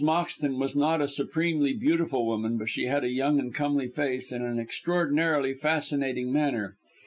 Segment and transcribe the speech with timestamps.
[0.03, 4.31] Moxton was not a supremely beautiful woman, but she had a young and comely face,
[4.31, 6.75] and an extraordinarily fascinating manner.